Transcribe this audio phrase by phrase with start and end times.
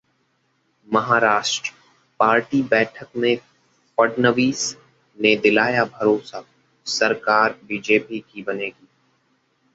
[0.87, 1.71] Maharashtra:
[2.19, 3.35] party बैठक में
[3.97, 4.65] फडणवीस
[5.19, 6.45] ने दिलाया भरोसा-
[6.85, 8.87] सरकार बीजेपी की बनेगी